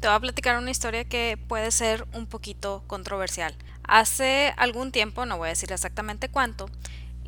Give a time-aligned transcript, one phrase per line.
[0.00, 3.54] te voy a platicar una historia que puede ser un poquito controversial.
[3.84, 6.70] Hace algún tiempo, no voy a decir exactamente cuánto,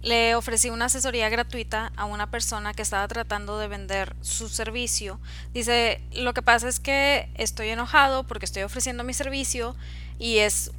[0.01, 5.21] le ofrecí una asesoría gratuita a una persona que estaba tratando de vender su servicio.
[5.53, 9.77] Dice, lo que pasa es que estoy enojado porque estoy ofreciendo mi servicio
[10.19, 10.73] y es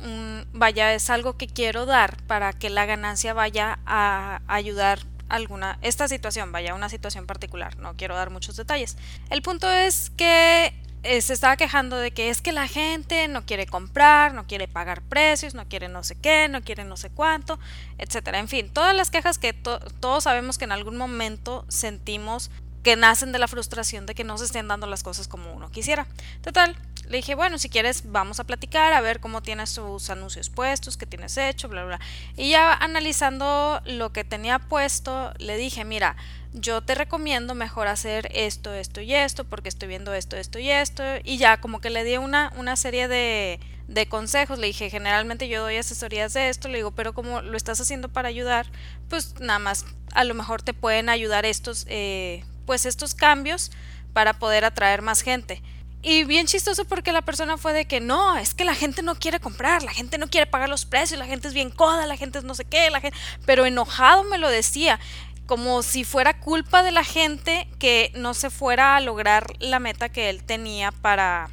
[0.52, 5.00] vaya, es algo que quiero dar para que la ganancia vaya a ayudar
[5.30, 7.78] alguna, esta situación, vaya, una situación particular.
[7.78, 8.98] No quiero dar muchos detalles.
[9.30, 10.74] El punto es que
[11.04, 14.68] eh, se estaba quejando de que es que la gente no quiere comprar, no quiere
[14.68, 17.60] pagar precios, no quiere no sé qué, no quiere no sé cuánto,
[17.98, 18.40] etcétera.
[18.40, 22.50] En fin, todas las quejas que todos sabemos que en algún momento sentimos
[22.84, 25.72] que nacen de la frustración de que no se estén dando las cosas como uno
[25.72, 26.06] quisiera.
[26.42, 26.76] Total,
[27.08, 30.98] le dije, bueno, si quieres vamos a platicar, a ver cómo tienes tus anuncios puestos,
[30.98, 32.00] qué tienes hecho, bla, bla.
[32.36, 36.18] Y ya analizando lo que tenía puesto, le dije, mira,
[36.54, 40.70] yo te recomiendo mejor hacer esto, esto y esto, porque estoy viendo esto, esto y
[40.70, 41.04] esto.
[41.24, 44.60] Y ya como que le di una, una serie de, de consejos.
[44.60, 46.68] Le dije, generalmente yo doy asesorías de esto.
[46.68, 48.68] Le digo, pero como lo estás haciendo para ayudar,
[49.10, 53.72] pues nada más a lo mejor te pueden ayudar estos, eh, pues estos cambios
[54.14, 55.62] para poder atraer más gente.
[56.06, 59.16] Y bien chistoso porque la persona fue de que no, es que la gente no
[59.16, 62.18] quiere comprar, la gente no quiere pagar los precios, la gente es bien coda, la
[62.18, 65.00] gente es no sé qué, la gente, pero enojado me lo decía
[65.46, 70.10] como si fuera culpa de la gente que no se fuera a lograr la meta
[70.10, 71.50] que él tenía para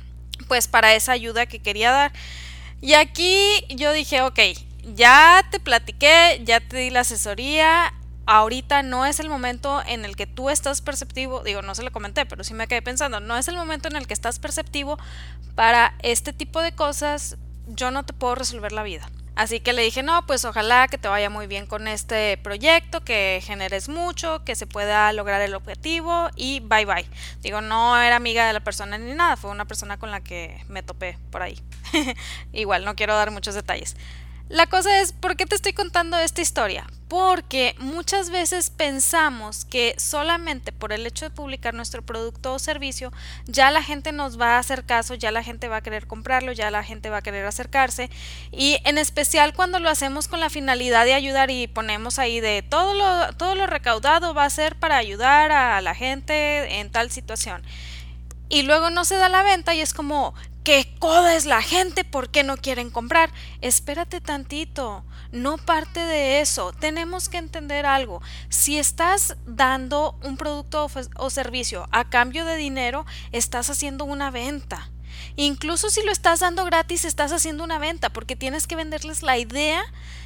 [0.48, 2.12] pues para esa ayuda que quería dar.
[2.80, 4.38] Y aquí yo dije, ok,
[4.94, 7.92] ya te platiqué, ya te di la asesoría,
[8.26, 11.92] ahorita no es el momento en el que tú estás perceptivo, digo, no se lo
[11.92, 14.98] comenté, pero sí me quedé pensando, no es el momento en el que estás perceptivo
[15.54, 19.10] para este tipo de cosas, yo no te puedo resolver la vida.
[19.40, 23.00] Así que le dije, no, pues ojalá que te vaya muy bien con este proyecto,
[23.00, 27.06] que generes mucho, que se pueda lograr el objetivo y bye bye.
[27.40, 30.62] Digo, no era amiga de la persona ni nada, fue una persona con la que
[30.68, 31.58] me topé por ahí.
[32.52, 33.96] Igual, no quiero dar muchos detalles.
[34.50, 36.84] La cosa es, ¿por qué te estoy contando esta historia?
[37.06, 43.12] Porque muchas veces pensamos que solamente por el hecho de publicar nuestro producto o servicio,
[43.46, 46.50] ya la gente nos va a hacer caso, ya la gente va a querer comprarlo,
[46.50, 48.10] ya la gente va a querer acercarse.
[48.50, 52.62] Y en especial cuando lo hacemos con la finalidad de ayudar y ponemos ahí de
[52.62, 57.12] todo lo, todo lo recaudado va a ser para ayudar a la gente en tal
[57.12, 57.62] situación
[58.50, 60.34] y luego no se da la venta y es como,
[60.64, 62.04] ¿qué coda es la gente?
[62.04, 63.30] ¿Por qué no quieren comprar?
[63.60, 66.72] Espérate tantito, no parte de eso.
[66.72, 68.20] Tenemos que entender algo.
[68.48, 74.90] Si estás dando un producto o, servicio a cambio de dinero, estás haciendo una venta.
[75.36, 79.38] Incluso si lo estás dando gratis, estás haciendo una venta porque tienes que venderles la
[79.38, 79.82] idea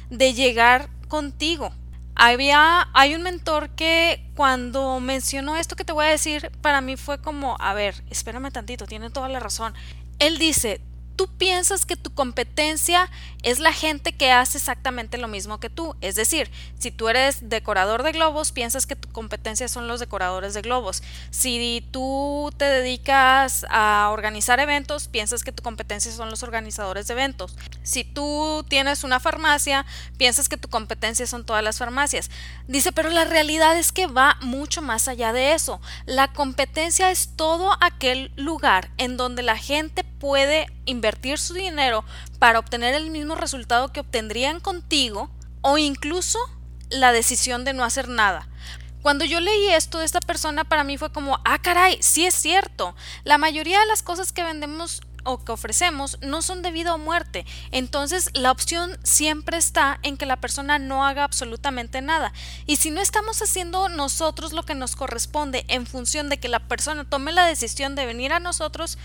[0.09, 1.73] de llegar contigo.
[2.17, 6.95] Había, hay un mentor que cuando mencionó esto que te voy a decir, para mí
[6.95, 9.73] fue como, a ver, espérame tantito, tiene toda la razón.
[10.19, 10.81] Él dice,
[11.15, 13.09] tú piensas que tu competencia
[13.43, 15.95] es la gente que hace exactamente lo mismo que tú.
[16.01, 16.49] Es decir,
[16.79, 21.03] si tú eres decorador de globos, piensas que tu competencia son los decoradores de globos.
[21.29, 27.13] Si tú te dedicas a organizar eventos, piensas que tu competencia son los organizadores de
[27.13, 27.55] eventos.
[27.83, 29.85] Si tú tienes una farmacia,
[30.17, 32.31] piensas que tu competencia son todas las farmacias.
[32.67, 35.79] Dice, pero la realidad es que va mucho más allá de eso.
[36.05, 42.03] La competencia es todo aquel lugar en donde la gente puede invertir su dinero
[42.39, 45.29] para obtener el mismo resultado que obtendrían contigo
[45.61, 46.39] o incluso
[46.89, 48.47] la decisión de no hacer nada.
[49.01, 52.33] Cuando yo leí esto de esta persona, para mí fue como, ah, caray, sí es
[52.33, 52.95] cierto.
[53.23, 56.97] La mayoría de las cosas que vendemos o que ofrecemos no son de vida o
[56.97, 57.45] muerte.
[57.71, 62.31] Entonces la opción siempre está en que la persona no haga absolutamente nada.
[62.65, 66.59] Y si no estamos haciendo nosotros lo que nos corresponde en función de que la
[66.59, 68.97] persona tome la decisión de venir a nosotros,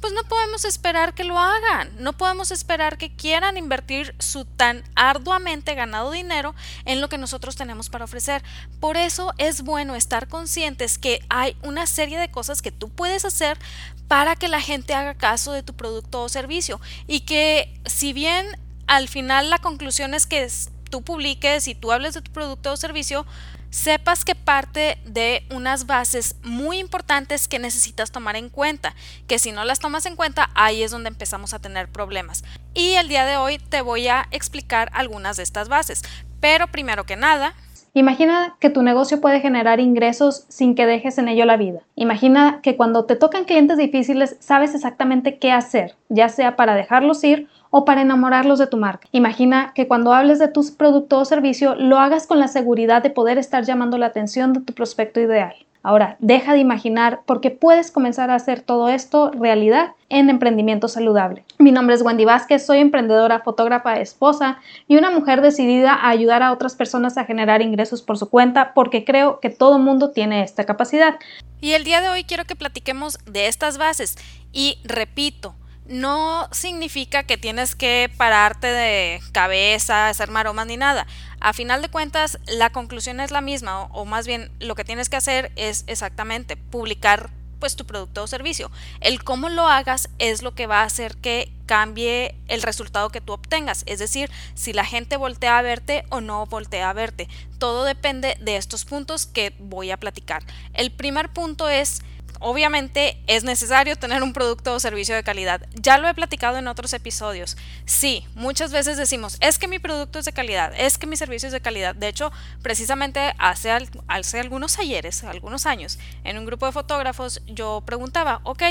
[0.00, 4.84] pues no podemos esperar que lo hagan, no podemos esperar que quieran invertir su tan
[4.94, 6.54] arduamente ganado dinero
[6.84, 8.42] en lo que nosotros tenemos para ofrecer.
[8.80, 13.24] Por eso es bueno estar conscientes que hay una serie de cosas que tú puedes
[13.24, 13.58] hacer
[14.06, 18.46] para que la gente haga caso de tu producto o servicio y que si bien
[18.86, 20.48] al final la conclusión es que
[20.90, 23.26] tú publiques y tú hables de tu producto o servicio,
[23.70, 28.94] sepas que parte de unas bases muy importantes que necesitas tomar en cuenta,
[29.26, 32.44] que si no las tomas en cuenta, ahí es donde empezamos a tener problemas.
[32.74, 36.02] Y el día de hoy te voy a explicar algunas de estas bases.
[36.40, 37.54] Pero primero que nada,
[37.94, 41.80] Imagina que tu negocio puede generar ingresos sin que dejes en ello la vida.
[41.96, 47.24] Imagina que cuando te tocan clientes difíciles sabes exactamente qué hacer, ya sea para dejarlos
[47.24, 49.08] ir o para enamorarlos de tu marca.
[49.12, 53.10] Imagina que cuando hables de tus producto o servicio lo hagas con la seguridad de
[53.10, 55.54] poder estar llamando la atención de tu prospecto ideal.
[55.82, 61.44] Ahora, deja de imaginar porque puedes comenzar a hacer todo esto realidad en emprendimiento saludable.
[61.58, 66.42] Mi nombre es Wendy Vázquez, soy emprendedora, fotógrafa, esposa y una mujer decidida a ayudar
[66.42, 70.42] a otras personas a generar ingresos por su cuenta porque creo que todo mundo tiene
[70.42, 71.16] esta capacidad.
[71.60, 74.16] Y el día de hoy quiero que platiquemos de estas bases
[74.52, 75.54] y repito,
[75.88, 81.06] no significa que tienes que pararte de cabeza, hacer maromas ni nada.
[81.40, 85.08] A final de cuentas, la conclusión es la misma, o, más bien lo que tienes
[85.08, 88.70] que hacer es exactamente publicar pues tu producto o servicio.
[89.00, 93.20] El cómo lo hagas es lo que va a hacer que cambie el resultado que
[93.20, 97.28] tú obtengas, es decir, si la gente voltea a verte o no voltea a verte.
[97.58, 100.44] Todo depende de estos puntos que voy a platicar.
[100.72, 102.02] El primer punto es
[102.40, 105.66] Obviamente es necesario tener un producto o servicio de calidad.
[105.74, 107.56] Ya lo he platicado en otros episodios.
[107.84, 111.48] Sí, muchas veces decimos, es que mi producto es de calidad, es que mi servicio
[111.48, 111.94] es de calidad.
[111.94, 112.30] De hecho,
[112.62, 113.76] precisamente hace,
[114.06, 118.62] hace algunos ayeres, algunos años, en un grupo de fotógrafos, yo preguntaba, ok,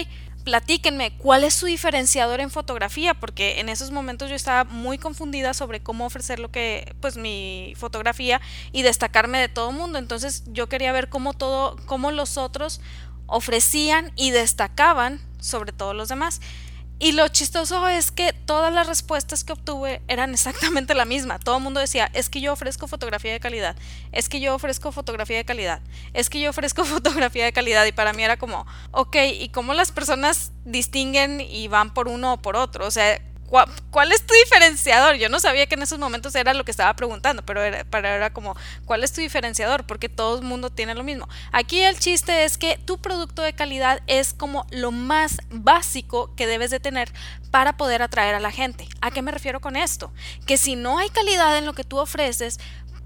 [0.48, 5.54] platíquenme cuál es su diferenciador en fotografía, porque en esos momentos yo estaba muy confundida
[5.54, 8.40] sobre cómo ofrecer lo que, pues mi fotografía
[8.72, 10.00] y destacarme de todo el mundo.
[10.00, 12.80] Entonces yo quería ver cómo todo, cómo los otros
[13.28, 16.42] ofrecían y destacaban sobre todos los demás.
[17.00, 21.38] Y lo chistoso es que todas las respuestas que obtuve eran exactamente la misma.
[21.38, 23.76] Todo el mundo decía, es que yo ofrezco fotografía de calidad,
[24.12, 25.82] es que yo ofrezco fotografía de calidad,
[26.14, 27.86] es que yo ofrezco fotografía de calidad.
[27.86, 32.34] Y para mí era como, ok, ¿y cómo las personas distinguen y van por uno
[32.34, 32.88] o por otro?
[32.88, 35.16] O sea, ¿Cuál, es tu diferenciador?
[35.16, 38.34] Yo no sabía que en esos momentos era lo que estaba preguntando, pero era, para
[38.34, 39.86] como, ¿cuál es tu diferenciador?
[39.86, 41.30] Porque todo el mundo tiene lo mismo.
[41.54, 46.46] Aquí el chiste es que tu producto de calidad es como lo más básico que
[46.46, 47.12] debes de tener
[47.50, 48.90] para poder atraer a la gente.
[49.00, 50.12] ¿A qué me refiero con esto?
[50.46, 52.60] Que si no hay calidad en lo que tú ofreces,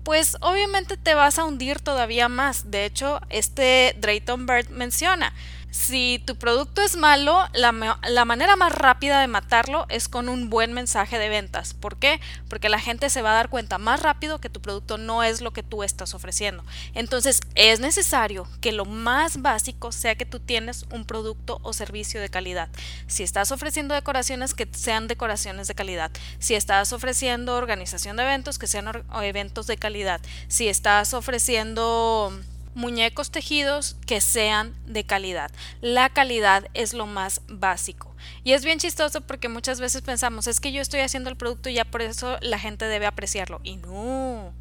[0.03, 2.71] pues obviamente te vas a hundir todavía más.
[2.71, 5.33] De hecho, este Drayton Bird menciona,
[5.71, 10.73] si tu producto es malo, la, manera más rápida de matarlo es con un buen
[10.73, 11.73] mensaje de ventas.
[11.73, 12.19] ¿Por qué?
[12.49, 15.39] Porque la gente se va a dar cuenta más rápido que tu producto no es
[15.39, 16.65] lo que tú estás ofreciendo.
[16.93, 22.19] Entonces es necesario que lo más básico sea que tú tienes un producto o servicio
[22.19, 22.67] de calidad.
[23.07, 26.11] Si estás ofreciendo decoraciones, que sean decoraciones de calidad.
[26.39, 30.19] Si estás ofreciendo organización de eventos, que sean eventos de calidad.
[30.49, 32.33] Si estás ofreciendo
[32.73, 35.51] muñecos tejidos que sean de calidad.
[35.81, 38.15] La calidad es lo más básico.
[38.43, 41.69] Y es bien chistoso porque muchas veces pensamos, es que yo estoy haciendo el producto
[41.69, 43.59] y ya por eso la gente debe apreciarlo.
[43.63, 44.53] Y no.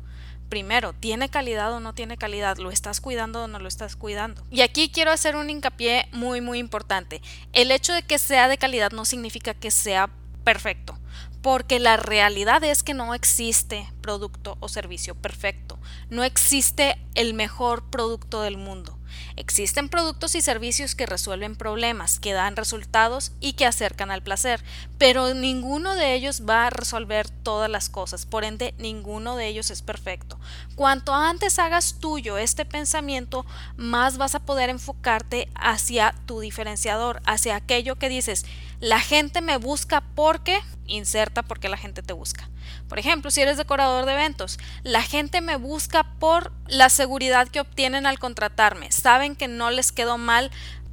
[0.49, 2.59] Primero, ¿tiene calidad o no tiene calidad?
[2.59, 4.43] ¿Lo estás cuidando o no lo estás cuidando?
[4.51, 7.23] Y aquí quiero hacer un hincapié muy muy importante.
[7.53, 10.11] El hecho de que sea de calidad no significa que sea
[10.43, 11.00] perfecto
[11.43, 15.79] porque la realidad es que no existe producto o servicio perfecto,
[16.11, 18.97] no existe el mejor producto del mundo.
[19.37, 24.63] Existen productos y servicios que resuelven problemas, que dan resultados y que acercan al placer,
[24.99, 29.71] pero ninguno de ellos va a resolver todas las cosas, por ende ninguno de ellos
[29.71, 30.39] es perfecto.
[30.75, 33.45] Cuanto antes hagas tuyo este pensamiento,
[33.77, 38.45] más vas a poder enfocarte hacia tu diferenciador, hacia aquello que dices,
[38.81, 40.61] la gente me busca porque
[40.91, 42.49] inserta porque la gente te busca.
[42.89, 47.61] Por ejemplo, si eres decorador de eventos, la gente me busca por la seguridad que
[47.61, 48.93] obtienen al contratarme.
[48.93, 50.51] Saben que no les quedó mal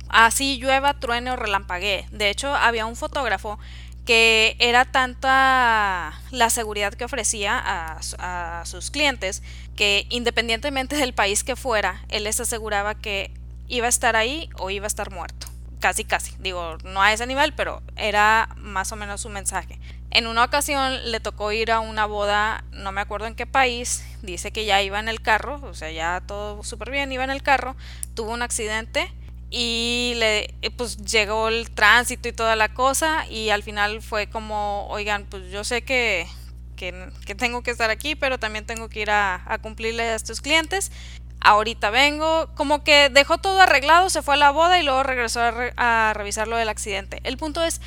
[0.09, 2.07] así llueva, truene o relampaguee.
[2.11, 3.59] De hecho, había un fotógrafo
[4.05, 9.43] que era tanta la seguridad que ofrecía a, a, sus clientes
[9.75, 13.31] que independientemente del país que fuera, él les aseguraba que
[13.67, 15.47] iba a estar ahí o iba a estar muerto.
[15.79, 16.33] Casi, casi.
[16.39, 19.77] Digo, no a ese nivel, pero era más o menos su mensaje.
[20.09, 24.05] En una ocasión le tocó ir a una boda, no me acuerdo en qué país,
[24.21, 27.29] dice que ya iba en el carro, o sea, ya todo súper bien, iba en
[27.29, 27.75] el carro,
[28.15, 29.11] tuvo un accidente
[29.49, 34.87] y le pues llegó el tránsito y toda la cosa y al final fue como,
[34.89, 36.27] oigan, pues yo sé que,
[36.77, 36.93] que,
[37.35, 40.91] tengo que estar aquí, pero también tengo que ir a, cumplirle a estos clientes
[41.39, 45.39] ahorita vengo, como que dejó todo arreglado, se fue a la boda y luego regresó
[45.39, 47.21] a, a, revisar lo del accidente.
[47.23, 47.79] El punto es,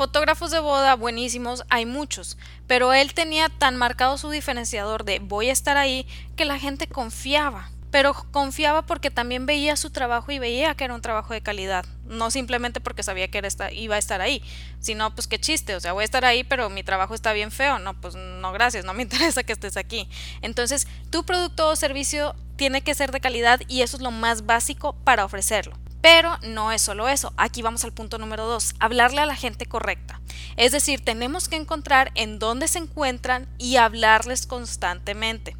[0.00, 5.50] Fotógrafos de boda buenísimos hay muchos, pero él tenía tan marcado su diferenciador de voy
[5.50, 7.68] a estar ahí que la gente confiaba.
[7.90, 11.84] Pero confiaba porque también veía su trabajo y veía que era un trabajo de calidad.
[12.06, 14.42] No simplemente porque sabía que era iba a estar ahí,
[14.78, 17.50] sino pues qué chiste, o sea, voy a estar ahí, pero mi trabajo está bien
[17.50, 17.78] feo.
[17.78, 20.08] No, pues no, gracias, no me interesa que estés aquí.
[20.40, 24.46] Entonces, tu producto o servicio tiene que ser de calidad y eso es lo más
[24.46, 25.76] básico para ofrecerlo.
[26.00, 29.66] Pero no es solo eso, aquí vamos al punto número dos, hablarle a la gente
[29.66, 30.20] correcta.
[30.56, 35.56] Es decir, tenemos que encontrar en dónde se encuentran y hablarles constantemente.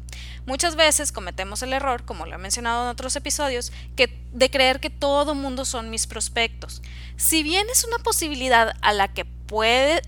[0.47, 4.79] Muchas veces cometemos el error, como lo he mencionado en otros episodios, que, de creer
[4.79, 6.81] que todo mundo son mis prospectos.
[7.15, 9.25] Si bien es una posibilidad a la que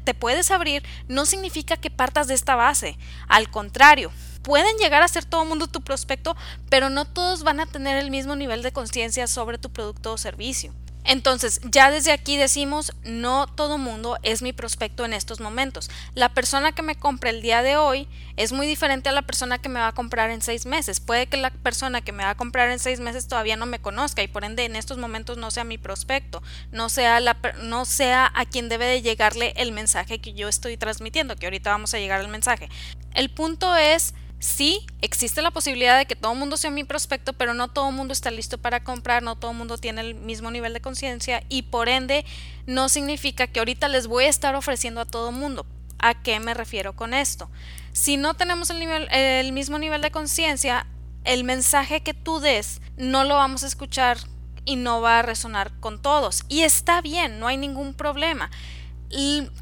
[0.04, 2.98] te puedes abrir, no significa que partas de esta base.
[3.28, 6.36] Al contrario, pueden llegar a ser todo mundo tu prospecto,
[6.70, 10.18] pero no todos van a tener el mismo nivel de conciencia sobre tu producto o
[10.18, 10.74] servicio.
[11.06, 15.90] Entonces, ya desde aquí decimos, no todo mundo es mi prospecto en estos momentos.
[16.16, 18.08] La persona que me compre el día de hoy
[18.38, 21.00] es muy diferente a la persona que me va a comprar en seis meses.
[21.00, 23.80] Puede que la persona que me va a comprar en seis meses todavía no me
[23.80, 26.42] conozca y por ende en estos momentos no sea mi prospecto,
[26.72, 30.78] no sea, la, no sea a quien debe de llegarle el mensaje que yo estoy
[30.78, 32.70] transmitiendo, que ahorita vamos a llegar al mensaje.
[33.14, 37.32] El punto es Sí, existe la posibilidad de que todo el mundo sea mi prospecto,
[37.32, 40.16] pero no todo el mundo está listo para comprar, no todo el mundo tiene el
[40.16, 42.26] mismo nivel de conciencia y por ende
[42.66, 45.66] no significa que ahorita les voy a estar ofreciendo a todo el mundo.
[45.98, 47.50] ¿A qué me refiero con esto?
[47.94, 50.88] Si no tenemos el, mismo nivel de conciencia,
[51.24, 54.18] el mensaje que tú des no lo vamos a escuchar
[54.66, 56.44] y no va a resonar con todos.
[56.50, 58.52] Y está bien, no hay ningún problema.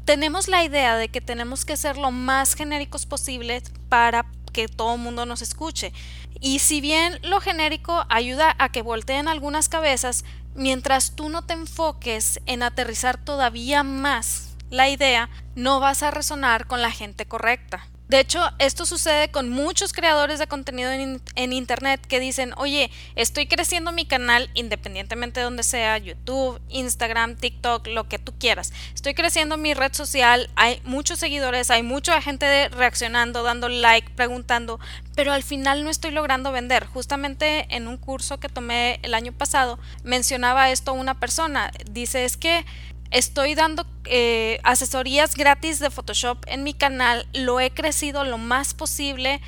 [0.04, 4.94] Tenemos la idea de que tenemos que ser lo más genéricos posible para que todo
[4.94, 5.92] el mundo nos escuche.
[6.40, 11.54] Y si bien lo genérico ayuda a que volteen algunas cabezas, mientras tú no te
[11.54, 17.86] enfoques en aterrizar todavía más la idea, no vas a resonar con la gente correcta.
[18.12, 23.46] De hecho, esto sucede con muchos creadores de contenido en, Internet que dicen, oye, estoy
[23.46, 28.74] creciendo mi canal independientemente de donde sea, YouTube, Instagram, TikTok, lo que tú quieras.
[28.94, 34.78] Estoy creciendo mi red social, hay muchos seguidores, hay mucha gente reaccionando, dando like, preguntando,
[35.16, 36.84] pero al final no estoy logrando vender.
[36.84, 41.72] Justamente en un curso que tomé el año pasado mencionaba esto una persona.
[41.90, 42.66] Dice, es que
[43.12, 47.28] Estoy dando eh, asesorías gratis de Photoshop en mi canal.
[47.34, 49.42] Lo he crecido lo más posible.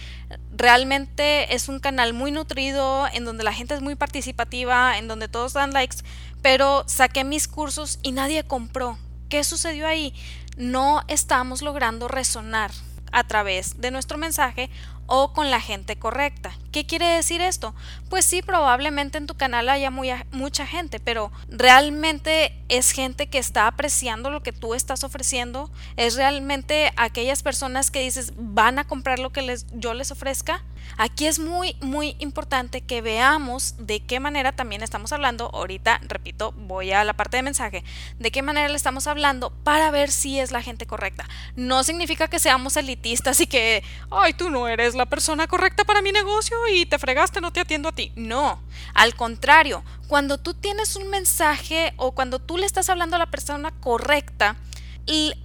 [0.54, 5.28] Realmente es un canal muy nutrido, en donde la gente es muy participativa, en donde
[5.28, 5.96] todos dan likes.
[6.42, 8.98] Pero saqué mis cursos y nadie compró.
[9.30, 10.12] ¿Qué sucedió ahí?
[10.58, 12.70] No estamos logrando resonar
[13.12, 14.68] a través de nuestro mensaje
[15.06, 16.52] o con la gente correcta.
[16.74, 17.72] ¿Qué quiere decir esto?
[18.10, 23.68] Pues sí, probablemente en tu canal haya mucha gente, pero realmente es gente que está
[23.68, 29.20] apreciando lo que tú estás ofreciendo, es realmente aquellas personas que dices van a comprar
[29.20, 30.64] lo que yo les ofrezca.
[30.96, 35.50] Aquí es muy, muy importante que veamos de qué manera también estamos hablando.
[35.52, 37.84] Ahorita, repito, voy a la parte de mensaje.
[38.18, 41.26] De qué manera le estamos hablando para ver si es la gente correcta.
[41.56, 46.02] No significa que seamos elitistas y que, ay, tú no eres la persona correcta para
[46.02, 48.12] mi negocio y te fregaste, no te atiendo a ti.
[48.16, 48.60] No,
[48.94, 53.30] al contrario, cuando tú tienes un mensaje o cuando tú le estás hablando a la
[53.30, 54.56] persona correcta,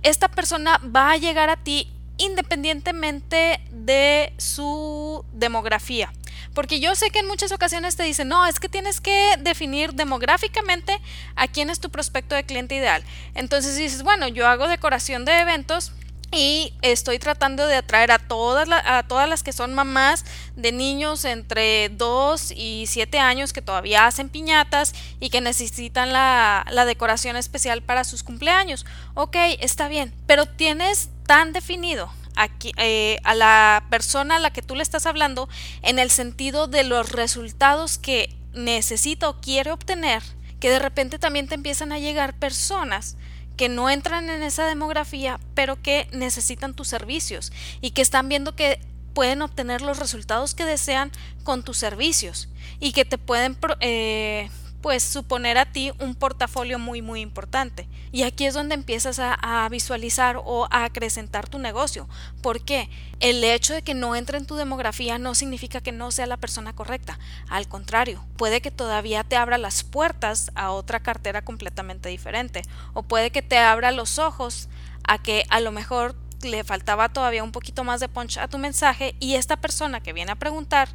[0.04, 6.12] esta persona va a llegar a ti independientemente de su demografía.
[6.54, 9.94] Porque yo sé que en muchas ocasiones te dicen, no, es que tienes que definir
[9.94, 11.00] demográficamente
[11.36, 13.04] a quién es tu prospecto de cliente ideal.
[13.36, 15.94] Entonces dices, bueno, yo hago decoración de eventos
[16.32, 21.26] y estoy tratando de atraer a todas, a todas las que son mamás de niños
[21.26, 27.36] entre 2 y 7 años que todavía hacen piñatas y que necesitan la, la decoración
[27.36, 28.86] especial para sus cumpleaños.
[29.16, 34.62] Ok, está bien, pero tienes tan definido aquí, eh, a la persona a la que
[34.62, 35.50] tú le estás hablando
[35.82, 40.24] en el sentido de los resultados que necesita o quiere obtener,
[40.60, 43.18] que de repente también te empiezan a llegar personas
[43.60, 47.52] que no entran en esa demografía, pero que necesitan tus servicios
[47.82, 48.80] y que están viendo que
[49.14, 51.12] pueden obtener los resultados que desean
[51.44, 52.48] con tus servicios
[52.80, 54.50] y que te pueden eh,
[54.82, 57.88] pues suponer a ti un portafolio muy muy importante.
[58.12, 62.08] Y aquí es donde empiezas a, visualizar o a acrecentar tu negocio.
[62.42, 62.90] ¿Por qué?
[63.20, 66.38] El hecho de que no entre en tu demografía no significa que no sea la
[66.38, 67.20] persona correcta.
[67.50, 72.64] Al contrario, puede que todavía te abra las puertas a otra cartera completamente diferente.
[72.94, 74.70] O puede que te abra los ojos
[75.04, 78.58] a que a lo mejor le faltaba todavía un poquito más de punch a tu
[78.58, 80.90] mensaje y esta persona que viene a preguntar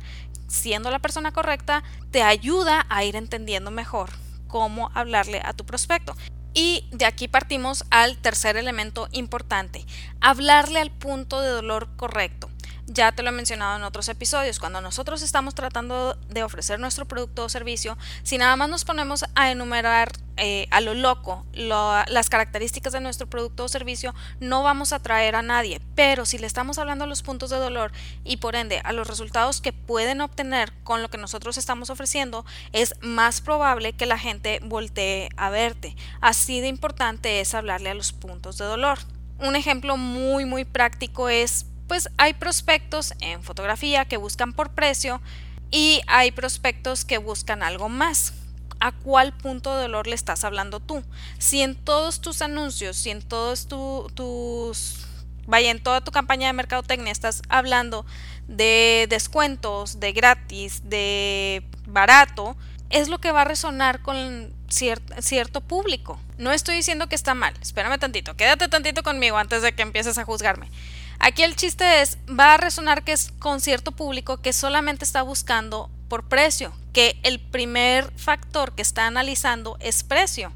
[0.54, 4.10] siendo la persona correcta, te ayuda a ir entendiendo mejor
[4.46, 6.14] cómo hablarle a tu prospecto.
[6.54, 9.84] Y de aquí partimos al tercer elemento importante,
[10.20, 12.48] hablarle al punto de dolor correcto.
[12.86, 17.06] Ya te lo he mencionado en otros episodios, cuando nosotros estamos tratando de ofrecer nuestro
[17.06, 22.28] producto o servicio, si nada más nos ponemos a enumerar eh, a lo loco las
[22.28, 25.80] características de nuestro producto o servicio, no vamos a atraer a nadie.
[25.94, 27.90] Pero si le estamos hablando a los puntos de dolor
[28.22, 32.44] y por ende a los resultados que pueden obtener con lo que nosotros estamos ofreciendo,
[32.72, 35.96] es más probable que la gente voltee a verte.
[36.20, 38.98] Así de importante es hablarle a los puntos de dolor.
[39.38, 45.20] Un ejemplo muy muy práctico es pues hay prospectos en fotografía que buscan por precio
[45.70, 48.34] y hay prospectos que buscan algo más.
[48.80, 51.02] ¿A cuál punto de dolor le estás hablando tú?
[51.38, 55.06] Si en todos tus anuncios, si en todos tus
[55.46, 58.04] vaya, en toda tu campaña de mercadotecnia estás hablando
[58.48, 62.56] de descuentos, de gratis, de barato,
[62.90, 66.18] es lo que va a resonar con cierto público.
[66.38, 70.18] No estoy diciendo que está mal, espérame tantito, quédate tantito conmigo antes de que empieces
[70.18, 70.68] a juzgarme.
[71.18, 75.22] Aquí el chiste es, va a resonar que es con cierto público que solamente está
[75.22, 80.52] buscando por precio, que el primer factor que está analizando es precio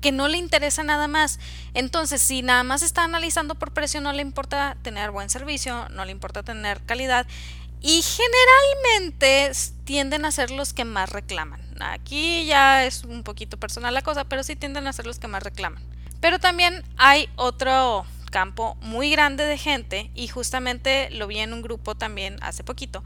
[0.00, 1.38] que no le interesa nada más.
[1.74, 6.04] Entonces, si nada más está analizando por precio, no le importa tener buen servicio, no
[6.04, 7.26] le importa tener calidad
[7.80, 9.52] y generalmente
[9.84, 11.60] tienden a ser los que más reclaman.
[11.80, 15.28] Aquí ya es un poquito personal la cosa, pero sí tienden a ser los que
[15.28, 15.82] más reclaman.
[16.20, 21.62] Pero también hay otro campo muy grande de gente y justamente lo vi en un
[21.62, 23.02] grupo también hace poquito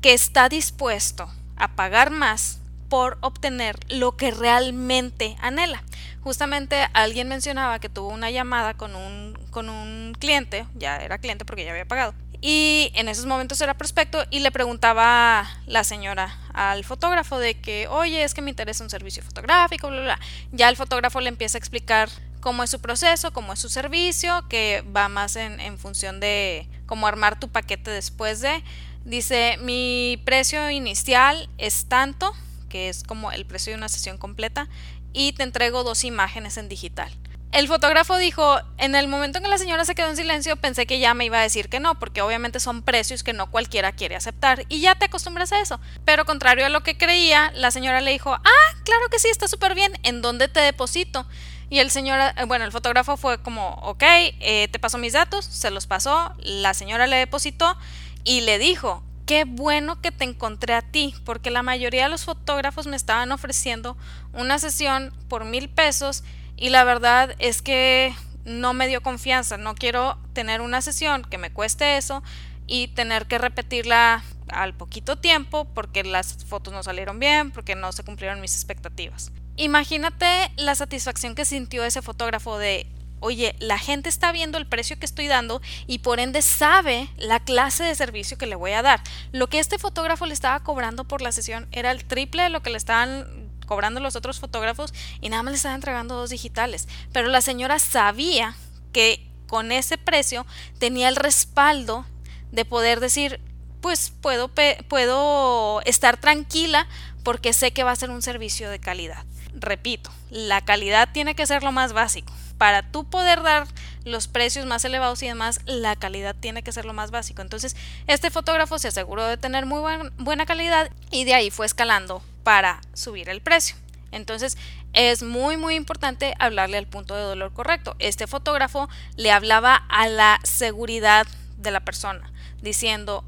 [0.00, 5.82] que está dispuesto a pagar más por obtener lo que realmente anhela.
[6.22, 11.44] Justamente alguien mencionaba que tuvo una llamada con un, con un cliente, ya era cliente
[11.44, 16.38] porque ya había pagado, y en esos momentos era prospecto y le preguntaba la señora
[16.54, 20.20] al fotógrafo de que, oye, es que me interesa un servicio fotográfico, bla, bla.
[20.52, 22.08] Ya el fotógrafo le empieza a explicar
[22.40, 27.06] cómo es su proceso, cómo es su servicio, que va más en, función de cómo
[27.06, 28.62] armar tu paquete después de.
[29.04, 32.34] Dice, mi precio inicial es tanto,
[32.68, 34.68] que es como el precio de una sesión completa,
[35.12, 37.12] y te entrego dos imágenes en digital.
[37.50, 40.86] El fotógrafo dijo, en el momento en que la señora se quedó en silencio pensé
[40.86, 43.92] que ya me iba a decir que no, porque obviamente son precios que no cualquiera
[43.92, 45.80] quiere aceptar y ya te acostumbras a eso.
[46.04, 49.48] Pero contrario a lo que creía, la señora le dijo, ah, claro que sí, está
[49.48, 51.26] súper bien, ¿en dónde te deposito?
[51.70, 55.44] Y el señor, eh, bueno, el fotógrafo fue como, ok, eh, te paso mis datos,
[55.44, 57.76] se los pasó, la señora le depositó
[58.24, 62.24] y le dijo, qué bueno que te encontré a ti, porque la mayoría de los
[62.24, 63.96] fotógrafos me estaban ofreciendo
[64.32, 66.24] una sesión por mil pesos
[66.56, 68.14] y la verdad es que
[68.46, 72.22] no me dio confianza, no quiero tener una sesión que me cueste eso
[72.66, 77.92] y tener que repetirla al poquito tiempo porque las fotos no salieron bien, porque no
[77.92, 79.30] se cumplieron mis expectativas.
[79.58, 82.86] Imagínate la satisfacción que sintió ese fotógrafo de
[83.18, 87.40] oye, la gente está viendo el precio que estoy dando y por ende sabe la
[87.40, 89.02] clase de servicio que le voy a dar.
[89.32, 92.62] Lo que este fotógrafo le estaba cobrando por la sesión era el triple de lo
[92.62, 96.86] que le estaban cobrando los otros fotógrafos y nada más le estaban entregando dos digitales.
[97.12, 98.54] Pero la señora sabía
[98.92, 100.46] que con ese precio
[100.78, 102.06] tenía el respaldo
[102.52, 103.40] de poder decir,
[103.80, 104.52] pues puedo,
[104.88, 106.86] puedo estar tranquila
[107.24, 109.24] porque sé que va a ser un servicio de calidad.
[109.54, 113.66] Repito, la calidad tiene que ser lo más básico para tú poder dar
[114.04, 117.40] los precios más elevados y demás, la calidad tiene que ser lo más básico.
[117.40, 119.80] Entonces, este fotógrafo se aseguró de tener muy
[120.18, 123.76] buena calidad y de ahí fue escalando para subir el precio.
[124.10, 124.58] Entonces,
[124.92, 127.94] es muy muy importante hablarle al punto de dolor correcto.
[127.98, 131.26] Este fotógrafo le hablaba a la seguridad
[131.58, 133.24] de la persona, diciendo,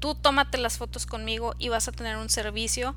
[0.00, 2.94] tú tómate las fotos conmigo y vas a tener un servicio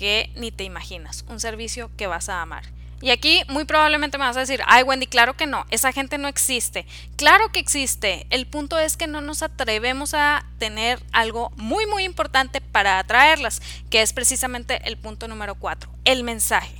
[0.00, 2.64] que ni te imaginas, un servicio que vas a amar.
[3.02, 6.16] Y aquí muy probablemente me vas a decir, ay Wendy, claro que no, esa gente
[6.16, 6.86] no existe.
[7.16, 8.26] Claro que existe.
[8.30, 13.60] El punto es que no nos atrevemos a tener algo muy muy importante para atraerlas,
[13.90, 16.76] que es precisamente el punto número cuatro, el mensaje.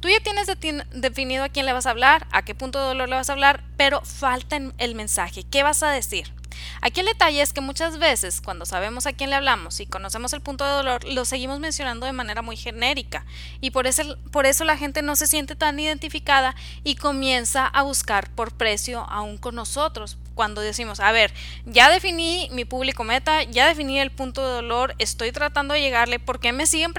[0.00, 0.46] Tú ya tienes
[0.92, 3.34] definido a quién le vas a hablar, a qué punto de dolor le vas a
[3.34, 5.44] hablar, pero falta el mensaje.
[5.44, 6.32] ¿Qué vas a decir?
[6.80, 10.32] Aquí el detalle es que muchas veces cuando sabemos a quién le hablamos y conocemos
[10.32, 13.24] el punto de dolor, lo seguimos mencionando de manera muy genérica
[13.60, 17.82] y por eso, por eso la gente no se siente tan identificada y comienza a
[17.82, 20.18] buscar por precio aún con nosotros.
[20.34, 21.32] Cuando decimos, a ver,
[21.66, 26.18] ya definí mi público meta, ya definí el punto de dolor, estoy tratando de llegarle,
[26.18, 26.94] ¿por qué me siguen,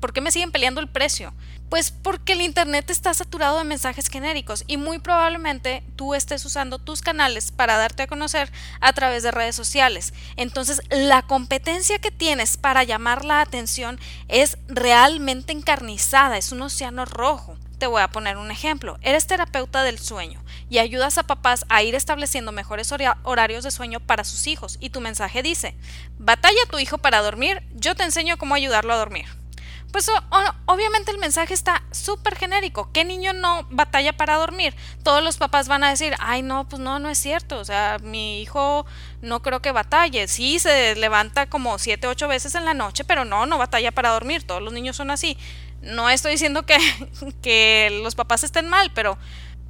[0.00, 1.32] ¿por qué me siguen peleando el precio?
[1.68, 6.78] Pues porque el Internet está saturado de mensajes genéricos y muy probablemente tú estés usando
[6.78, 8.50] tus canales para darte a conocer
[8.80, 10.14] a través de redes sociales.
[10.36, 17.04] Entonces la competencia que tienes para llamar la atención es realmente encarnizada, es un océano
[17.04, 17.58] rojo.
[17.76, 18.98] Te voy a poner un ejemplo.
[19.02, 22.90] Eres terapeuta del sueño y ayudas a papás a ir estableciendo mejores
[23.24, 25.76] horarios de sueño para sus hijos y tu mensaje dice,
[26.18, 29.26] batalla a tu hijo para dormir, yo te enseño cómo ayudarlo a dormir.
[29.92, 30.10] Pues
[30.66, 32.90] obviamente el mensaje está súper genérico.
[32.92, 34.74] ¿Qué niño no batalla para dormir?
[35.02, 37.58] Todos los papás van a decir, ay no, pues no, no es cierto.
[37.58, 38.84] O sea, mi hijo
[39.22, 40.28] no creo que batalle.
[40.28, 44.10] Sí, se levanta como siete, ocho veces en la noche, pero no, no batalla para
[44.10, 44.46] dormir.
[44.46, 45.38] Todos los niños son así.
[45.80, 46.78] No estoy diciendo que,
[47.42, 49.16] que los papás estén mal, pero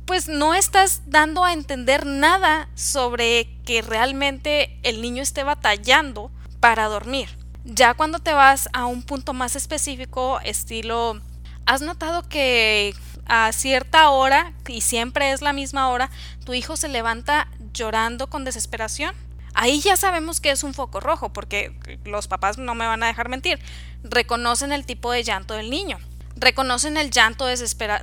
[0.05, 6.87] pues no estás dando a entender nada sobre que realmente el niño esté batallando para
[6.87, 7.29] dormir.
[7.71, 11.21] Ya cuando te vas a un punto más específico, estilo,
[11.67, 12.95] ¿has notado que
[13.27, 16.11] a cierta hora, y siempre es la misma hora,
[16.47, 19.15] tu hijo se levanta llorando con desesperación?
[19.53, 23.07] Ahí ya sabemos que es un foco rojo, porque los papás no me van a
[23.07, 23.59] dejar mentir.
[24.03, 25.99] Reconocen el tipo de llanto del niño.
[26.37, 27.55] Reconocen el llanto de,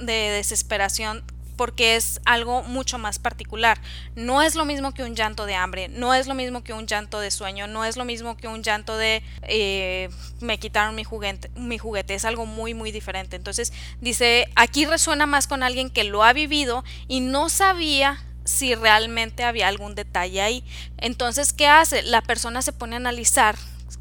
[0.06, 1.23] desesperación
[1.55, 3.79] porque es algo mucho más particular.
[4.15, 6.87] No es lo mismo que un llanto de hambre, no es lo mismo que un
[6.87, 10.09] llanto de sueño, no es lo mismo que un llanto de eh,
[10.41, 13.35] me quitaron mi juguete, mi juguete, es algo muy muy diferente.
[13.35, 18.75] Entonces dice, aquí resuena más con alguien que lo ha vivido y no sabía si
[18.75, 20.63] realmente había algún detalle ahí.
[20.97, 22.03] Entonces, ¿qué hace?
[22.03, 23.55] La persona se pone a analizar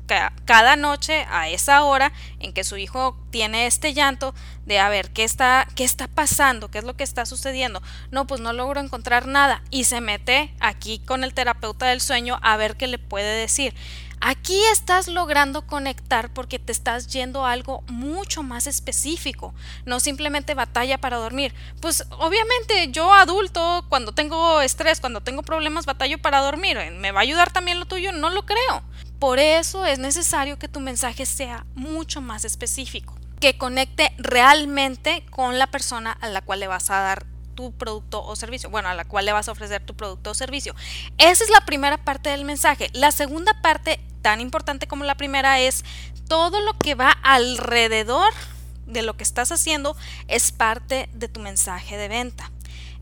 [0.07, 4.35] cada noche a esa hora en que su hijo tiene este llanto
[4.67, 7.83] de a ver qué está qué está pasando, qué es lo que está sucediendo.
[8.11, 12.39] No, pues no logro encontrar nada y se mete aquí con el terapeuta del sueño
[12.43, 13.75] a ver qué le puede decir.
[14.21, 20.55] Aquí estás logrando conectar porque te estás yendo a algo mucho más específico, no simplemente
[20.55, 21.55] batalla para dormir.
[21.81, 26.79] Pues obviamente yo adulto, cuando tengo estrés, cuando tengo problemas, batallo para dormir.
[26.93, 28.13] ¿Me va a ayudar también lo tuyo?
[28.13, 28.83] No lo creo.
[29.19, 35.59] Por eso es necesario que tu mensaje sea mucho más específico, que conecte realmente con
[35.59, 38.95] la persona a la cual le vas a dar tu producto o servicio, bueno, a
[38.95, 40.75] la cual le vas a ofrecer tu producto o servicio.
[41.19, 42.91] Esa es la primera parte del mensaje.
[42.93, 45.85] La segunda parte, tan importante como la primera, es
[46.29, 48.33] todo lo que va alrededor
[48.87, 49.97] de lo que estás haciendo
[50.29, 52.51] es parte de tu mensaje de venta.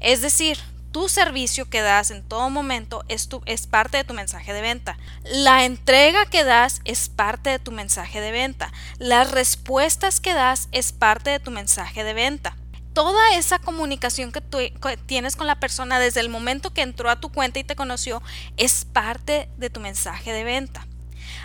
[0.00, 0.58] Es decir,
[0.92, 3.26] tu servicio que das en todo momento es,
[3.66, 4.98] parte de tu mensaje de venta.
[5.24, 8.72] La entrega que das es parte de tu mensaje de venta.
[8.98, 12.56] Las respuestas que das es parte de tu mensaje de venta.
[12.92, 14.59] Toda esa comunicación que tú
[15.07, 18.22] tienes con la persona desde el momento que entró a tu cuenta y te conoció
[18.57, 20.87] es parte de tu mensaje de venta.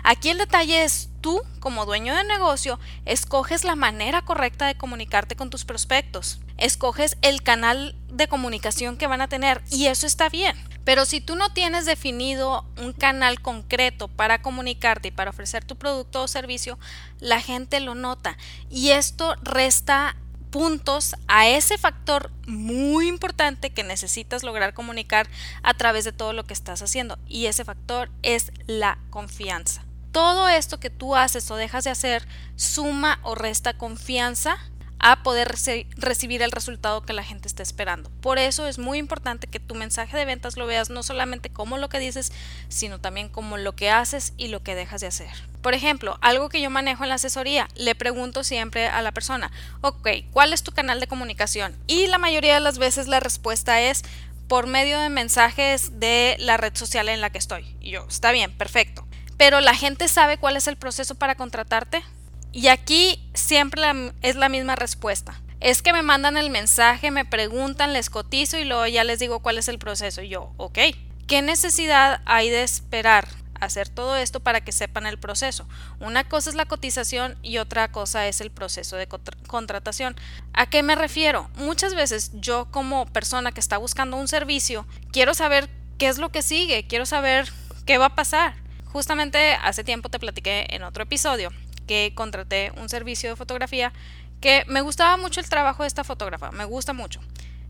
[0.02, 5.36] Aquí el detalle es tú, como dueño de negocio, escoges la manera correcta de comunicarte
[5.36, 6.40] con tus prospectos.
[6.58, 10.56] Escoges el canal de comunicación que van a tener y eso está bien.
[10.84, 15.76] Pero si tú no tienes definido un canal concreto para comunicarte y para ofrecer tu
[15.76, 16.78] producto o servicio,
[17.20, 18.36] la gente lo nota
[18.70, 20.16] y esto resta
[20.50, 25.28] puntos a ese factor muy importante que necesitas lograr comunicar
[25.62, 27.18] a través de todo lo que estás haciendo.
[27.26, 29.84] Y ese factor es la confianza.
[30.12, 34.58] Todo esto que tú haces o dejas de hacer suma o resta confianza
[35.00, 35.54] a poder
[35.96, 38.10] recibir el resultado que la gente está esperando.
[38.20, 41.78] Por eso es muy importante que tu mensaje de ventas lo veas no solamente como
[41.78, 42.32] lo que dices,
[42.68, 45.30] sino también como lo que haces y lo que dejas de hacer.
[45.62, 49.50] Por ejemplo, algo que yo manejo en la asesoría, le pregunto siempre a la persona,
[49.80, 51.76] ok, ¿cuál es tu canal de comunicación?
[51.86, 54.02] Y la mayoría de las veces la respuesta es
[54.48, 57.76] por medio de mensajes de la red social en la que estoy.
[57.80, 59.08] Y yo, está bien, perfecto
[59.38, 62.02] pero la gente sabe cuál es el proceso para contratarte.
[62.52, 63.82] Y aquí siempre
[64.22, 65.40] es la misma respuesta.
[65.60, 69.40] Es que me mandan el mensaje, me preguntan, les cotizo y luego ya les digo
[69.40, 70.22] cuál es el proceso.
[70.22, 70.78] Y yo, ok,
[71.26, 73.28] ¿qué necesidad hay de esperar
[73.60, 75.68] hacer todo esto para que sepan el proceso?
[75.98, 79.08] Una cosa es la cotización y otra cosa es el proceso de
[79.48, 80.16] contratación.
[80.52, 81.50] ¿A qué me refiero?
[81.56, 86.30] Muchas veces yo como persona que está buscando un servicio, quiero saber qué es lo
[86.30, 87.52] que sigue, quiero saber
[87.84, 88.54] qué va a pasar.
[88.86, 91.50] Justamente hace tiempo te platiqué en otro episodio
[91.88, 93.92] que contraté un servicio de fotografía
[94.40, 97.20] que me gustaba mucho el trabajo de esta fotógrafa, me gusta mucho.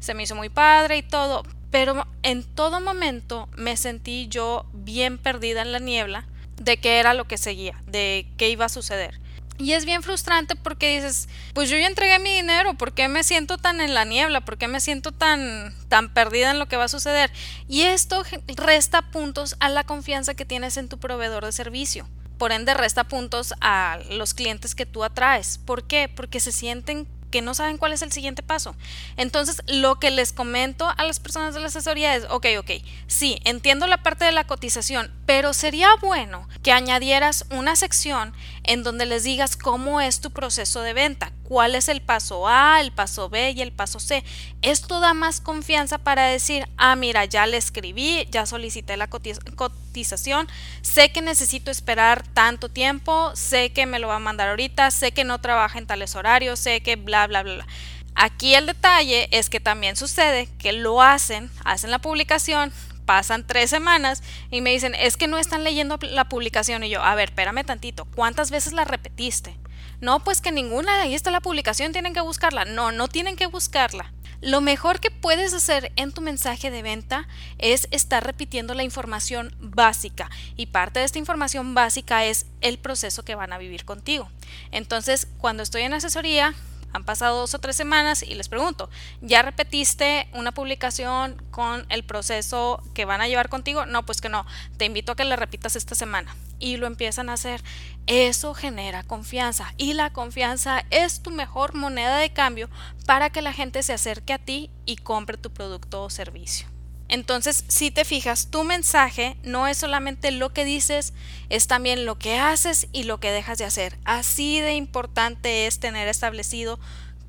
[0.00, 5.16] Se me hizo muy padre y todo, pero en todo momento me sentí yo bien
[5.16, 6.26] perdida en la niebla
[6.56, 9.18] de qué era lo que seguía, de qué iba a suceder.
[9.60, 13.24] Y es bien frustrante porque dices, pues yo ya entregué mi dinero, ¿por qué me
[13.24, 14.40] siento tan en la niebla?
[14.40, 17.32] ¿Por qué me siento tan, tan perdida en lo que va a suceder?
[17.66, 22.08] Y esto resta puntos a la confianza que tienes en tu proveedor de servicio.
[22.38, 25.58] Por ende, resta puntos a los clientes que tú atraes.
[25.58, 26.08] ¿Por qué?
[26.08, 28.74] Porque se sienten que no saben cuál es el siguiente paso.
[29.16, 32.70] Entonces, lo que les comento a las personas de la asesoría es, ok, ok,
[33.06, 38.32] sí, entiendo la parte de la cotización, pero sería bueno que añadieras una sección
[38.64, 42.80] en donde les digas cómo es tu proceso de venta, cuál es el paso A,
[42.80, 44.22] el paso B y el paso C.
[44.60, 50.48] Esto da más confianza para decir, ah, mira, ya le escribí, ya solicité la cotización,
[50.82, 55.12] sé que necesito esperar tanto tiempo, sé que me lo va a mandar ahorita, sé
[55.12, 57.54] que no trabaja en tales horarios, sé que bla, bla, bla.
[57.56, 57.66] bla.
[58.14, 62.72] Aquí el detalle es que también sucede que lo hacen, hacen la publicación,
[63.06, 66.82] pasan tres semanas y me dicen, es que no están leyendo la publicación.
[66.82, 69.56] Y yo, a ver, espérame tantito, ¿cuántas veces la repetiste?
[70.00, 72.64] No, pues que ninguna, ahí está la publicación, tienen que buscarla.
[72.64, 74.12] No, no tienen que buscarla.
[74.40, 77.26] Lo mejor que puedes hacer en tu mensaje de venta
[77.58, 83.24] es estar repitiendo la información básica y parte de esta información básica es el proceso
[83.24, 84.28] que van a vivir contigo.
[84.70, 86.54] Entonces, cuando estoy en asesoría,
[86.92, 92.04] han pasado dos o tres semanas y les pregunto, ¿ya repetiste una publicación con el
[92.04, 93.86] proceso que van a llevar contigo?
[93.86, 94.46] No, pues que no.
[94.76, 96.34] Te invito a que la repitas esta semana.
[96.58, 97.62] Y lo empiezan a hacer.
[98.06, 99.74] Eso genera confianza.
[99.76, 102.68] Y la confianza es tu mejor moneda de cambio
[103.06, 106.68] para que la gente se acerque a ti y compre tu producto o servicio.
[107.08, 111.14] Entonces, si te fijas, tu mensaje no es solamente lo que dices,
[111.48, 113.98] es también lo que haces y lo que dejas de hacer.
[114.04, 116.78] Así de importante es tener establecido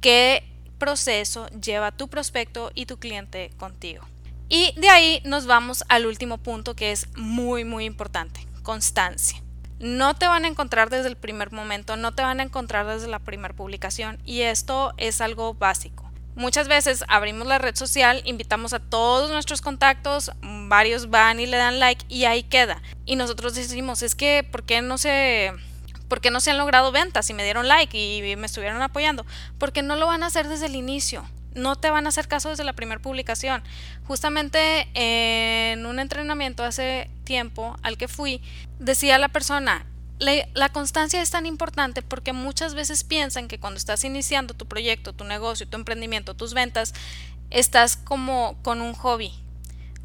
[0.01, 0.43] qué
[0.77, 4.05] proceso lleva tu prospecto y tu cliente contigo.
[4.49, 9.41] Y de ahí nos vamos al último punto que es muy, muy importante, constancia.
[9.79, 13.07] No te van a encontrar desde el primer momento, no te van a encontrar desde
[13.07, 16.08] la primera publicación y esto es algo básico.
[16.39, 21.58] Muchas veces abrimos la red social, invitamos a todos nuestros contactos, varios van y le
[21.58, 22.82] dan like y ahí queda.
[23.06, 25.52] Y nosotros decimos, es que, ¿por qué no se...
[26.08, 29.25] ¿Por qué no se han logrado ventas y me dieron like y me estuvieron apoyando?
[29.58, 32.49] Porque no lo van a hacer desde el inicio no te van a hacer caso
[32.49, 33.63] desde la primera publicación.
[34.06, 38.41] Justamente en un entrenamiento hace tiempo al que fui,
[38.80, 39.86] decía la persona,
[40.19, 45.13] la, constancia es tan importante porque muchas veces piensan que cuando estás iniciando tu proyecto,
[45.13, 46.93] tu negocio, tu emprendimiento, tus ventas,
[47.49, 49.34] estás como con un hobby.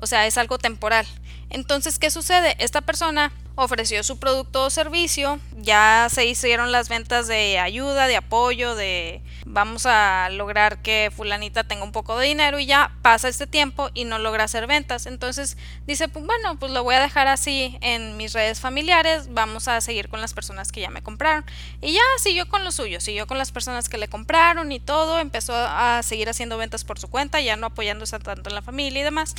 [0.04, 1.06] O sea, es algo temporal.
[1.48, 2.56] Entonces, ¿qué sucede?
[2.58, 8.16] Esta persona ofreció su producto o servicio, ya se hicieron las ventas de ayuda, de
[8.16, 13.28] apoyo, de vamos a lograr que fulanita tenga un poco de dinero y ya pasa
[13.28, 15.06] este tiempo y no logra hacer ventas.
[15.06, 19.68] Entonces dice, pues bueno, pues lo voy a dejar así en mis redes familiares, vamos
[19.68, 21.44] a seguir con las personas que ya me compraron.
[21.80, 25.20] Y ya siguió con lo suyo, siguió con las personas que le compraron y todo,
[25.20, 29.00] empezó a seguir haciendo ventas por su cuenta, ya no apoyándose tanto en la familia
[29.00, 29.36] y demás.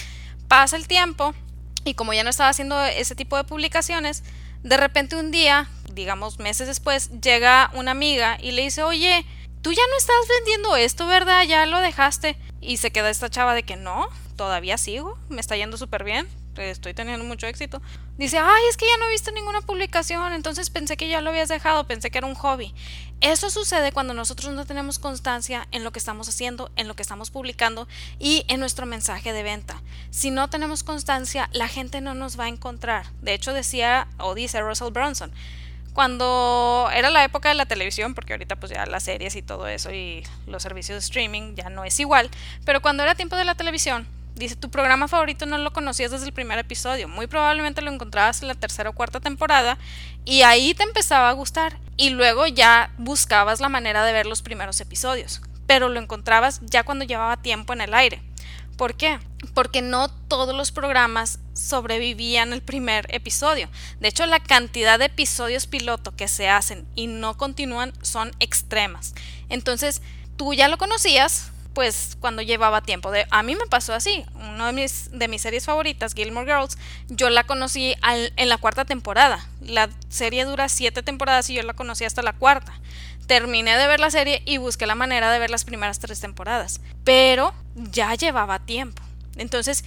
[0.47, 1.33] Pasa el tiempo
[1.83, 4.23] y como ya no estaba haciendo ese tipo de publicaciones,
[4.63, 9.25] de repente un día, digamos meses después, llega una amiga y le dice, oye,
[9.61, 11.43] tú ya no estás vendiendo esto, ¿verdad?
[11.43, 12.37] Ya lo dejaste.
[12.61, 16.27] Y se queda esta chava de que no, todavía sigo, me está yendo súper bien
[16.61, 17.81] estoy teniendo mucho éxito,
[18.17, 21.29] dice, ay, es que ya no he visto ninguna publicación, entonces pensé que ya lo
[21.29, 22.73] habías dejado, pensé que era un hobby.
[23.21, 27.01] Eso sucede cuando nosotros no tenemos constancia en lo que estamos haciendo, en lo que
[27.01, 27.87] estamos publicando
[28.19, 29.81] y en nuestro mensaje de venta.
[30.11, 33.05] Si no tenemos constancia, la gente no nos va a encontrar.
[33.21, 35.31] De hecho, decía o dice Russell Brunson,
[35.95, 39.65] cuando era la época de la televisión, porque ahorita pues ya las series y todo
[39.67, 42.29] eso y los servicios de streaming ya no es igual,
[42.65, 46.25] pero cuando era tiempo de la televisión, Dice, tu programa favorito no lo conocías desde
[46.25, 47.07] el primer episodio.
[47.07, 49.77] Muy probablemente lo encontrabas en la tercera o cuarta temporada
[50.25, 51.77] y ahí te empezaba a gustar.
[51.95, 55.41] Y luego ya buscabas la manera de ver los primeros episodios.
[55.67, 58.21] Pero lo encontrabas ya cuando llevaba tiempo en el aire.
[58.75, 59.19] ¿Por qué?
[59.53, 63.69] Porque no todos los programas sobrevivían el primer episodio.
[64.01, 69.15] De hecho, la cantidad de episodios piloto que se hacen y no continúan son extremas.
[69.47, 70.01] Entonces,
[70.35, 73.11] tú ya lo conocías, pues cuando llevaba tiempo.
[73.11, 74.25] De, a mí me pasó así.
[74.33, 78.85] Una de mis, de mis series favoritas, Gilmore Girls, yo la conocí en la cuarta
[78.85, 79.47] temporada.
[79.61, 82.73] La serie dura siete temporadas y yo la conocí hasta la cuarta.
[83.27, 86.79] Terminé de ver la serie y busqué la manera de ver las primeras tres temporadas.
[87.03, 89.03] Pero ya llevaba tiempo.
[89.35, 89.83] Entonces,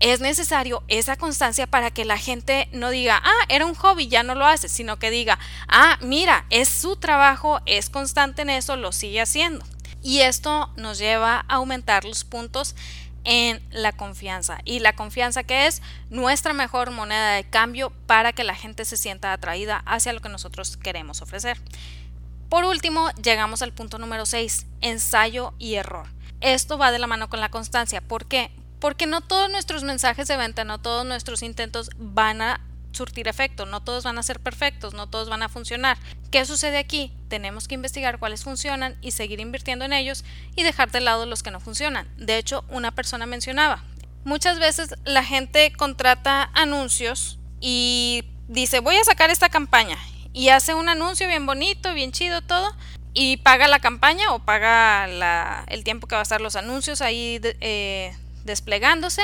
[0.00, 4.22] es necesario esa constancia para que la gente no diga, ah, era un hobby, ya
[4.22, 8.76] no lo hace, sino que diga, ah, mira, es su trabajo, es constante en eso,
[8.76, 9.64] lo sigue haciendo
[10.02, 12.74] y esto nos lleva a aumentar los puntos
[13.24, 18.44] en la confianza y la confianza que es nuestra mejor moneda de cambio para que
[18.44, 21.58] la gente se sienta atraída hacia lo que nosotros queremos ofrecer.
[22.48, 26.06] Por último, llegamos al punto número 6, ensayo y error.
[26.40, 28.00] Esto va de la mano con la constancia.
[28.00, 28.50] ¿Por qué?
[28.80, 32.60] Porque no todos nuestros mensajes de venta, no todos nuestros intentos van a
[32.92, 35.98] surtir efecto, no todos van a ser perfectos, no todos van a funcionar.
[36.30, 37.12] ¿Qué sucede aquí?
[37.28, 40.24] Tenemos que investigar cuáles funcionan y seguir invirtiendo en ellos
[40.54, 42.08] y dejar de lado los que no funcionan.
[42.16, 43.82] De hecho, una persona mencionaba,
[44.24, 49.96] muchas veces la gente contrata anuncios y dice voy a sacar esta campaña
[50.32, 52.74] y hace un anuncio bien bonito, bien chido todo
[53.14, 57.40] y paga la campaña o paga el tiempo que va a estar los anuncios ahí
[57.42, 59.22] eh, desplegándose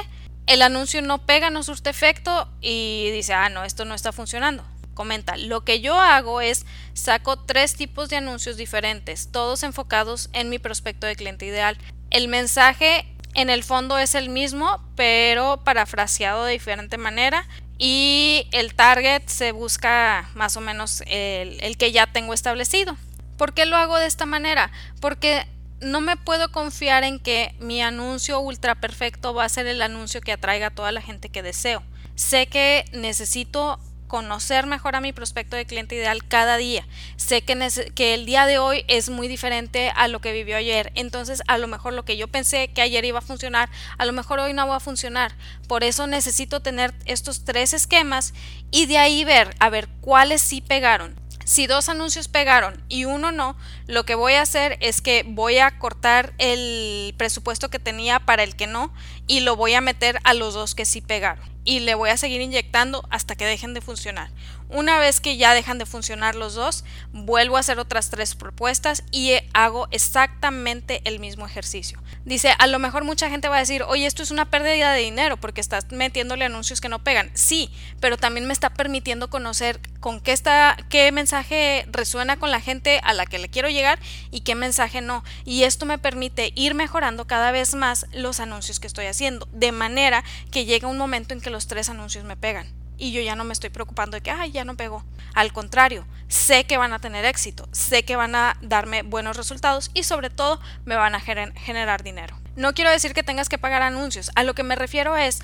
[0.49, 4.65] el anuncio no pega, no surte efecto y dice, ah, no, esto no está funcionando.
[4.95, 10.49] Comenta, lo que yo hago es saco tres tipos de anuncios diferentes, todos enfocados en
[10.49, 11.77] mi prospecto de cliente ideal.
[12.11, 17.47] El mensaje en el fondo es el mismo, pero parafraseado de diferente manera.
[17.77, 22.97] Y el target se busca más o menos el, el que ya tengo establecido.
[23.37, 24.73] ¿Por qué lo hago de esta manera?
[25.01, 25.47] Porque
[25.81, 30.21] no me puedo confiar en que mi anuncio ultra perfecto va a ser el anuncio
[30.21, 31.83] que atraiga a toda la gente que deseo.
[32.15, 36.85] Sé que necesito conocer mejor a mi prospecto de cliente ideal cada día.
[37.17, 40.91] Sé que, que, el día de hoy es muy diferente a lo que vivió ayer.
[40.95, 44.13] Entonces, a lo mejor lo que yo pensé que ayer iba a funcionar, a lo
[44.13, 45.37] mejor hoy no va a funcionar.
[45.69, 48.33] Por eso necesito tener estos tres esquemas
[48.71, 51.28] y de ahí ver, a ver cuáles sí pegaron.
[51.49, 53.57] Si dos anuncios pegaron y uno no,
[53.87, 58.43] lo que voy a hacer es que voy a cortar el presupuesto que tenía para
[58.43, 58.93] el que no
[59.27, 62.17] y lo voy a meter a los dos que sí pegaron y le voy a
[62.17, 64.31] seguir inyectando hasta que dejen de funcionar.
[64.71, 69.03] Una vez que ya dejan de funcionar los dos, vuelvo a hacer otras tres propuestas
[69.11, 72.03] y hago exactamente el mismo ejercicio.
[72.25, 75.01] Dice, a lo mejor mucha gente va a decir, oye, esto es una pérdida de
[75.01, 77.31] dinero porque estás metiéndole anuncios que no pegan.
[77.35, 82.61] Sí, pero también me está permitiendo conocer con qué está, qué mensaje resuena con la
[82.61, 83.99] gente a la que le quiero llegar
[84.31, 85.25] y qué mensaje no.
[85.47, 89.73] Y esto me permite ir mejorando cada vez más los anuncios que estoy haciendo, de
[89.73, 93.37] manera que llega un momento en que los tres anuncios me pegan y yo ya
[93.37, 95.05] no me estoy preocupando de que, ay, ya no pegó.
[95.35, 99.91] Al contrario, sé que van a tener éxito, sé que van a darme buenos resultados
[99.95, 102.39] y sobre todo me van a generar dinero.
[102.57, 105.41] No quiero decir que tengas que pagar anuncios, a lo que me refiero es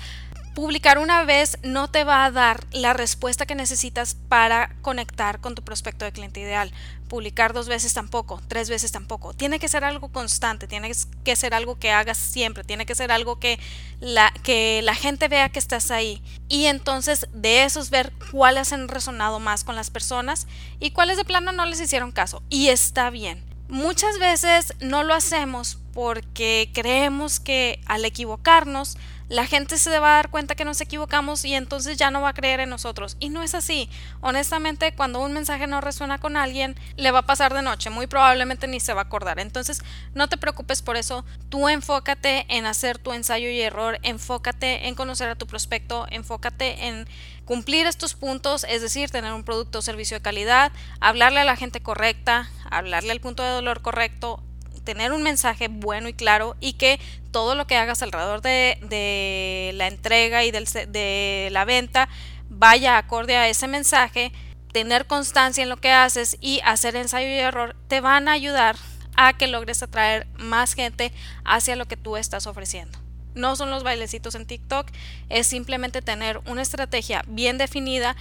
[0.53, 5.53] publicar una vez no te va a dar la respuesta que necesitas para conectar con
[5.53, 6.71] tu prospecto de cliente ideal.
[7.07, 9.33] Publicar dos veces tampoco, tres veces tampoco.
[9.33, 10.91] Tiene que ser algo constante, tiene
[11.23, 13.59] que ser algo que hagas siempre, tiene que ser algo que
[13.99, 16.21] la, que la gente vea que estás ahí.
[16.49, 20.47] Y entonces de esos ver cuáles han resonado más con las personas
[20.79, 22.41] y cuáles de plano no les hicieron caso.
[22.49, 23.43] Y está bien.
[23.67, 28.97] Muchas veces no lo hacemos porque creemos que al equivocarnos
[29.29, 32.29] la gente se va a dar cuenta que nos equivocamos y entonces ya no va
[32.29, 33.17] a creer en nosotros.
[33.19, 33.89] Y no es así.
[34.21, 37.89] Honestamente, cuando un mensaje no resuena con alguien, le va a pasar de noche.
[37.89, 39.39] Muy probablemente ni se va a acordar.
[39.39, 39.81] Entonces,
[40.13, 41.25] no te preocupes por eso.
[41.49, 43.97] Tú enfócate en hacer tu ensayo y error.
[44.03, 46.05] Enfócate en conocer a tu prospecto.
[46.11, 47.07] Enfócate en
[47.45, 51.55] cumplir estos puntos, es decir, tener un producto o servicio de calidad, hablarle a la
[51.55, 54.43] gente correcta, hablarle al punto de dolor correcto,
[54.85, 56.99] tener un mensaje bueno y claro y que
[57.31, 62.07] todo lo que hagas alrededor de, la entrega y de la venta
[62.49, 64.31] vaya acorde a ese mensaje,
[64.71, 68.75] tener constancia en lo que haces y hacer ensayo y error te van a ayudar
[69.15, 71.11] a que logres atraer más gente
[71.43, 72.99] hacia lo que tú estás ofreciendo.
[73.33, 74.87] No son los bailecitos en TikTok,
[75.29, 78.15] es simplemente tener una estrategia bien definida,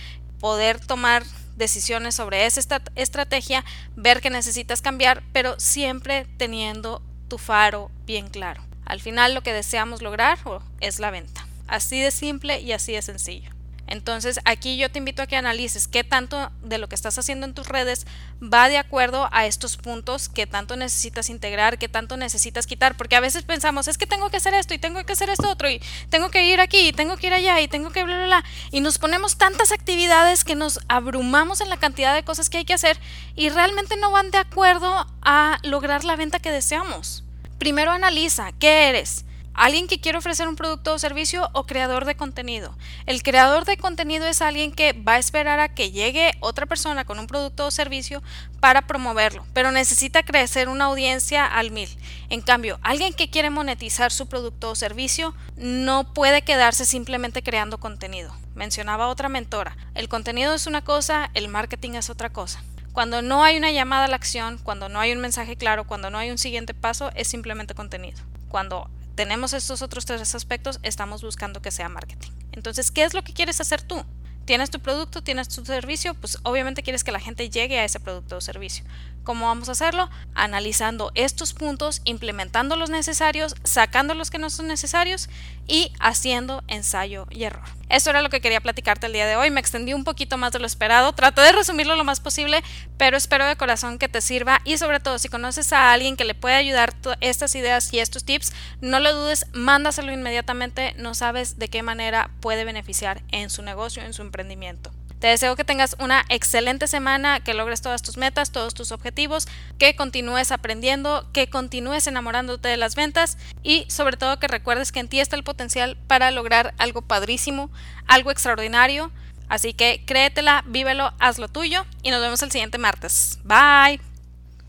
[0.45, 1.25] poder tomar
[1.57, 2.61] decisiones sobre esa
[2.97, 3.65] estrategia,
[3.97, 8.63] ver que necesitas cambiar, pero siempre teniendo tu faro bien claro.
[8.85, 10.39] Al final lo que deseamos lograr
[10.81, 11.49] es la venta.
[11.67, 13.54] Así de simple y así de sencillo.
[13.87, 17.47] Entonces aquí yo te invito a que analices qué tanto de lo que estás haciendo
[17.47, 18.07] en tus redes
[18.43, 23.17] va de acuerdo a estos puntos, qué tanto necesitas integrar, qué tanto necesitas quitar, porque
[23.17, 25.69] a veces pensamos, es que tengo que hacer esto y tengo que hacer esto otro
[25.71, 28.27] y tengo que ir aquí y tengo que ir allá y tengo que bla, bla,
[28.27, 28.45] bla.
[28.71, 32.65] Y nos ponemos tantas actividades que nos abrumamos en la cantidad de cosas que hay
[32.65, 32.99] que hacer
[33.37, 37.25] y realmente no van de acuerdo a lograr la venta que deseamos.
[37.59, 39.25] Primero analiza, ¿qué eres?
[39.55, 42.77] Alguien que quiere ofrecer un producto o servicio o creador de contenido.
[43.07, 47.05] El creador de contenido es alguien que va a esperar a que llegue otra persona
[47.05, 48.23] con un producto o servicio
[48.61, 51.89] para promoverlo, pero necesita crecer una audiencia al mil.
[52.29, 57.79] En cambio, alguien que quiere monetizar su producto o servicio no puede quedarse simplemente creando
[57.79, 58.35] contenido.
[58.55, 62.63] Mencionaba otra mentora, el contenido es una cosa, el marketing es otra cosa.
[62.93, 66.11] Cuando no hay una llamada a la acción, cuando no hay un mensaje claro, cuando
[66.11, 68.21] no hay un siguiente paso, es simplemente contenido.
[68.49, 72.31] Cuando tenemos estos otros tres aspectos, estamos buscando que sea marketing.
[72.53, 74.05] Entonces, ¿qué es lo que quieres hacer tú?
[74.45, 78.01] Tienes tu producto, tienes tu servicio, pues obviamente quieres que la gente llegue a ese
[78.01, 78.85] producto o servicio.
[79.25, 80.11] ¿Cómo vamos a hacerlo?
[80.35, 85.31] Analizando estos puntos, implementando los necesarios, sacando los que no son necesarios
[85.67, 87.65] y haciendo ensayo y error.
[87.89, 89.51] Eso era lo que quería platicarte el día de hoy.
[89.51, 91.15] Me extendí un poquito más de lo esperado.
[91.15, 92.63] Traté de resumirlo lo más posible,
[92.99, 96.25] pero espero de corazón que te sirva y sobre todo si conoces a alguien que
[96.25, 100.95] le puede ayudar estas ideas y estos tips, no lo dudes, mándaselo inmediatamente.
[100.99, 104.91] No sabes de qué manera puede beneficiar en su negocio, en su emprendimiento.
[105.25, 109.49] Te deseo que tengas una excelente semana, que logres todas tus metas, todos tus objetivos,
[109.79, 115.01] que continúes aprendiendo, que continúes enamorándote de las ventas y sobre todo que recuerdes que
[115.01, 117.71] en ti está el potencial para lograr algo padrísimo,
[118.07, 119.13] algo extraordinario.
[119.49, 123.39] Así que créetela, vívelo, hazlo tuyo y nos vemos el siguiente martes.
[123.45, 124.14] Bye.